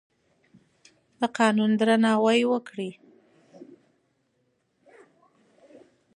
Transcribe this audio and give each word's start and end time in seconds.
د 1.19 1.21
قانون 1.37 1.71
درناوی 1.79 2.41
وکړئ. 2.51 2.91